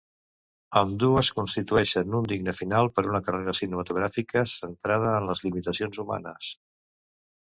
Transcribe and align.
Ambdues 0.79 1.27
constitueixen 1.39 2.15
un 2.19 2.29
digne 2.31 2.55
final 2.61 2.89
per 2.95 3.03
una 3.11 3.21
carrera 3.27 3.55
cinematogràfica 3.59 4.43
centrada 4.53 5.11
en 5.21 5.31
les 5.33 5.47
limitacions 5.49 6.01
humanes. 6.05 6.49